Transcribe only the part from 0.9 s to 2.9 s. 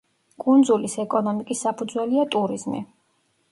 ეკონომიკის საფუძველია ტურიზმი.